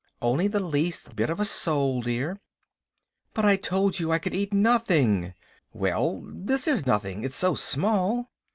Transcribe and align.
"Only 0.19 0.47
the 0.47 0.59
least 0.59 1.05
little 1.09 1.15
bit 1.15 1.29
of 1.29 1.39
a 1.39 1.45
sole, 1.45 2.01
dear." 2.01 2.39
"But 3.35 3.45
I 3.45 3.55
told 3.55 3.99
you 3.99 4.11
I 4.11 4.17
could 4.17 4.33
eat 4.33 4.51
nothing." 4.51 5.35
"Well, 5.73 6.23
this 6.25 6.67
is 6.67 6.87
nothing, 6.87 7.21
it 7.23 7.27
is 7.27 7.35
so 7.35 7.53
small." 7.53 8.31